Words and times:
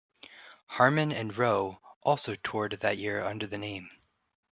Harmon 0.65 1.11
and 1.11 1.37
Roe 1.37 1.79
also 2.01 2.33
toured 2.33 2.71
that 2.79 2.97
year 2.97 3.23
under 3.23 3.45
the 3.45 3.59
name. 3.59 3.91